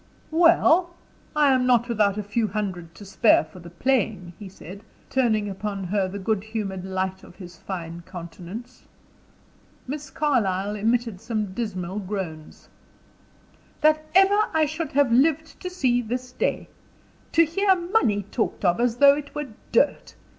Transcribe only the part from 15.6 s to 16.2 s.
see